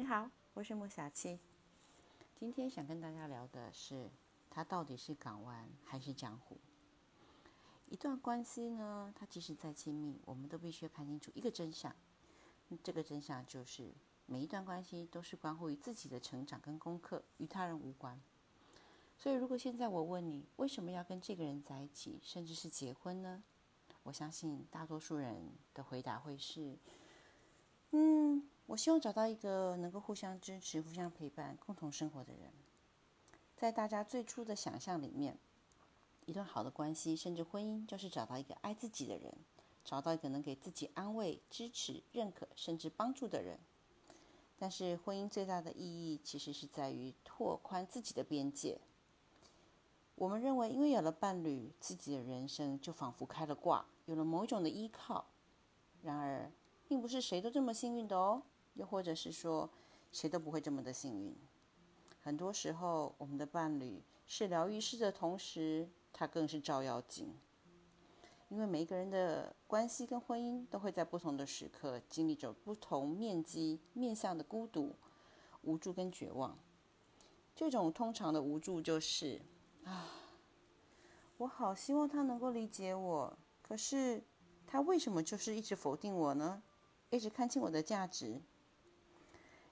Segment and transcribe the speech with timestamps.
[0.00, 1.38] 你好，我是莫小七。
[2.34, 4.08] 今天想跟大家聊的是，
[4.48, 6.56] 它到底是港湾还是江湖？
[7.90, 11.94] 一段关系呢，它即使再亲密，我们都必须看清楚一个真相。
[12.82, 13.92] 这个真相就是，
[14.24, 18.18] 每一段关系都是关乎于自己的成长跟功课，与他人无关。
[19.18, 23.42] 所以，如果现在我问你，为什么要跟这个人在一起，甚至是结婚呢？
[24.04, 26.78] 我相信大多数人的回答会是：
[27.90, 28.48] 嗯。
[28.70, 32.52] 我希望找到一个能够互相支持、互相陪伴、共同生活的人。
[33.56, 35.36] 在大家最初的想象里面，
[36.24, 39.34] 一段好的关系，甚至婚姻，就是找到一个爱自己的人，
[39.84, 43.58] 找到一个能给自己安慰、支持、认可，甚至帮助的人。
[44.56, 48.80] 但是，婚姻最大的意义其实是在于拓宽自己的边界。
[50.14, 55.26] 我们认为，因为有了伴侣，自己的人生就仿佛开了挂，有了某一种的依靠。
[56.02, 56.52] 然而，
[56.86, 58.40] 并不是谁都这么幸运的哦。
[58.74, 59.68] 又或者是说，
[60.12, 61.36] 谁都不会这么的幸运。
[62.22, 67.34] 很多时候，我们的伴侣是疗愈师的同时，他更是照妖镜。
[68.48, 74.96] 因为每一个人的关系跟婚姻，都会在不同的时刻经历着不同面积、面向的孤独、
[75.62, 76.58] 无助跟绝望。
[77.54, 79.40] 这种通常的无助就是
[79.84, 80.08] 啊，
[81.36, 84.22] 我好希望他能够理解我，可是
[84.66, 86.62] 他为什么就是一直否定我呢？
[87.10, 88.40] 一直看清我的价值。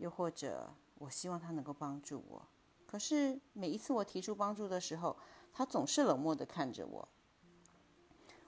[0.00, 2.48] 又或者，我希望他能够帮助我，
[2.86, 5.14] 可是每一次我提出帮助的时候，
[5.52, 7.06] 他总是冷漠的看着我。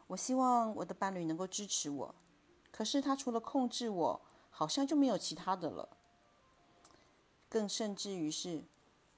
[0.07, 2.15] 我希望我的伴侣能够支持我，
[2.71, 5.99] 可是他除了控制我，好像就没有其他的了。
[7.51, 8.65] 更甚至于是，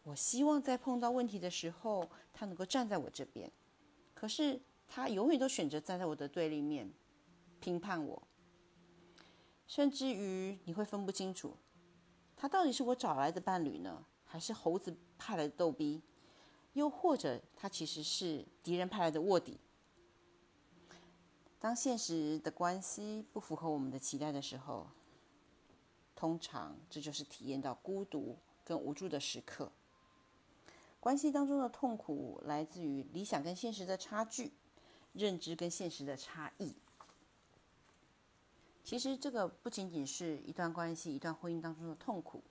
[0.03, 3.49] 我希望在碰到问题的时候，他能够站在我这边，
[4.13, 6.93] 可是他永远都选择站在我的对立面，
[7.61, 8.23] 评判我。
[9.69, 11.57] 甚至于你会分不清楚。
[12.45, 16.03] 他到底是我找来的伴侣呢，还是猴子派来的逗逼？
[16.75, 19.59] 又或者他其实是敌人派来的卧底？
[21.59, 24.87] 当现实的关系不符合我们的期待的时候，
[26.15, 29.73] 通常这就是体验到孤独跟无助的时刻。
[31.01, 34.53] 关系当中的痛苦来自于理想跟现实的差距，
[35.15, 36.75] 认知跟现实的差异。
[38.85, 42.45] 其实这个不仅仅是一段关系、一段婚姻当中的痛苦，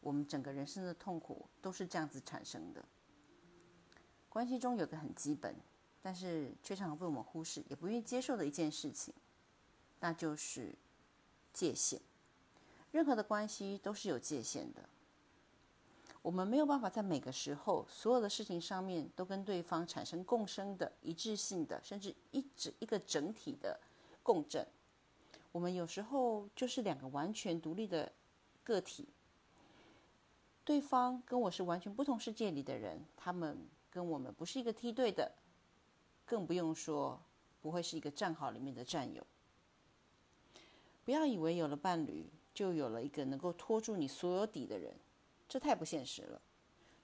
[0.00, 2.82] 我们整个人生的痛苦都是这样子产生的。
[4.28, 5.52] 关系中有个很基本，
[6.00, 9.12] 但是却常常被我们忽视、也不愿意接受的一件事情，
[9.98, 10.72] 那就是
[11.52, 12.00] 界限。
[12.92, 14.88] 任何的关系都是有界限的，
[16.22, 23.80] 我们没有办法在每个时候、所有的事情上面都跟对方产生共生的一致性的，甚至一整一个整体的
[24.22, 24.64] 共振。
[25.52, 28.12] 我们有时候就是两个完全独立的
[28.62, 29.08] 个体，
[30.64, 35.32] 对方跟我是完全不同世界里的人，他们跟我们不是一个梯队的，
[36.24, 37.20] 更不用说
[37.60, 39.26] 不会是一个战壕里面的战友。
[41.04, 44.94] 不要以为有了伴侣就有了一个能够拖住你所有底的人，
[45.48, 46.40] 这太不现实了。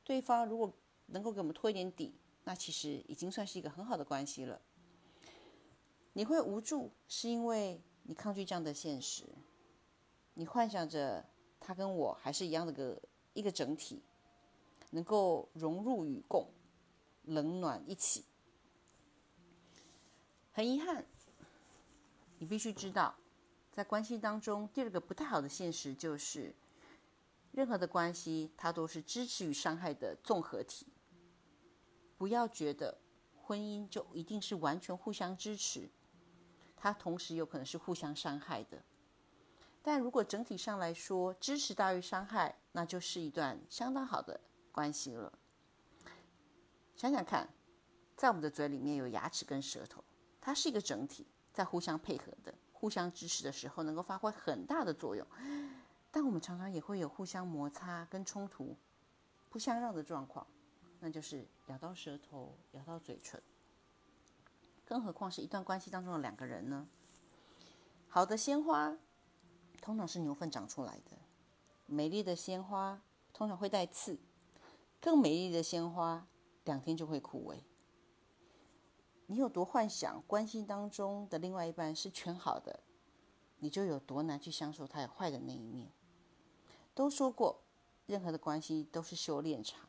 [0.05, 0.73] 对方如果
[1.07, 2.15] 能够给我们拖一点底，
[2.45, 4.61] 那其实已经算是一个很好的关系了。
[6.13, 7.81] 你会无助，是因为。
[8.09, 9.25] 你抗拒这样的现实，
[10.35, 11.25] 你幻想着
[11.59, 13.03] 他跟我还是一样的个
[13.35, 14.01] 一个整体，
[14.91, 16.49] 能够融入与共，
[17.25, 18.25] 冷暖一起。
[20.53, 21.05] 很遗憾，
[22.39, 23.15] 你必须知道，
[23.73, 26.55] 在关系当中，第二个不太好的现实就是，
[27.51, 30.87] 任何的关系它都是支持与伤害的综合体。
[32.17, 32.97] 不要觉得
[33.43, 35.91] 婚姻就一定是完全互相支持。
[36.77, 38.83] 它同时有可能是互相伤害的，
[39.83, 44.39] 但如果整体上来说支持大于伤害，那就是一段相当好的
[44.71, 45.33] 关系了。
[46.95, 47.49] 想想看，
[48.17, 50.05] 在我们的嘴里面有牙齿跟舌头，
[50.41, 55.27] 它是一个整体，在互相配合的、互相支持的时候，能够发挥很大的作用。
[56.11, 58.75] 但我们常常也会有互相摩擦跟冲突、
[59.51, 60.47] 不相让的状况，
[61.01, 63.43] 那就是咬到舌头、咬到嘴唇。
[64.87, 66.87] 更何况是一段关系当中的两个人呢？
[68.09, 68.97] 好的鲜花
[69.83, 71.19] 通常是牛粪长出来的，
[71.87, 73.03] 美丽的鲜花
[73.33, 74.19] 通常会带刺，
[75.01, 76.27] 更美丽的鲜花
[76.65, 77.59] 两天就会枯萎。
[79.27, 82.79] 你有多幻想关系当中的另外一半是全好的，
[83.59, 85.91] 你就有多难去享受他有坏的那一面。
[86.95, 87.61] 都说过，
[88.07, 89.89] 任何的关系都是修炼场，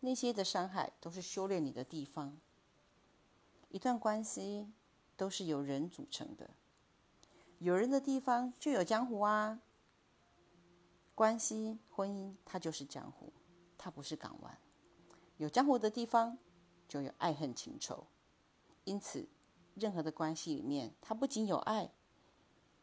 [0.00, 2.36] 那些的伤害都是修炼你的地方。
[3.70, 4.72] 一段关系
[5.16, 6.50] 都是由人组成的，
[7.58, 9.60] 有人的地方就有江湖啊。
[11.14, 13.32] 关系、婚姻，它就是江湖，
[13.76, 14.58] 它不是港湾。
[15.36, 16.38] 有江湖的地方，
[16.88, 18.06] 就有爱恨情仇。
[18.84, 19.28] 因此，
[19.74, 21.90] 任何的关系里面，它不仅有爱，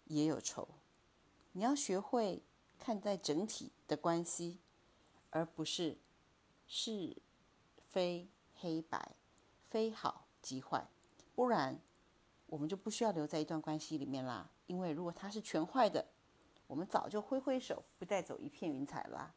[0.03, 0.67] 也有仇。
[1.53, 2.43] 你要学会
[2.77, 4.59] 看待整体的关系，
[5.29, 5.97] 而不是
[6.67, 7.15] 是
[7.77, 9.15] 非黑白，
[9.69, 10.87] 非好即坏。
[11.33, 11.79] 不然，
[12.45, 14.47] 我们就不需要留在一段关系里面啦。
[14.67, 16.05] 因为如果他是全坏的，
[16.67, 19.33] 我们早就挥挥手，不带走一片云彩啦。